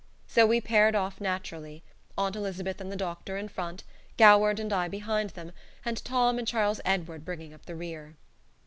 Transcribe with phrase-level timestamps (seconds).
[0.25, 1.83] So we paired off naturally:
[2.17, 3.83] Aunt Elizabeth and the doctor in front,
[4.17, 5.51] Goward and I behind them,
[5.85, 8.15] and Tom and Charles Edward bringing up the rear.